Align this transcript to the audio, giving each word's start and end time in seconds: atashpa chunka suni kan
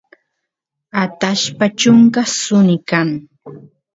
atashpa 1.03 1.65
chunka 1.79 2.21
suni 2.37 2.77
kan 2.89 3.09